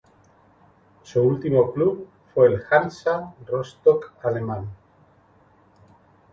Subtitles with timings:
[1.03, 4.67] Su último club fue el Hansa Rostock alemán.